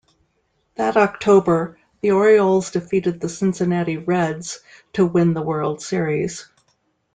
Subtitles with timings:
[0.77, 4.59] That October, the Orioles defeated the Cincinnati Reds
[4.93, 6.47] to win the World Series.